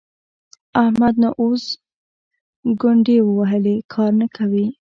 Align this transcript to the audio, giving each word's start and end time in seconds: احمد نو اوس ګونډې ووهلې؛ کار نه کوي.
احمد 0.81 1.13
نو 1.21 1.29
اوس 1.41 1.63
ګونډې 2.81 3.17
ووهلې؛ 3.23 3.75
کار 3.93 4.11
نه 4.21 4.27
کوي. 4.35 4.65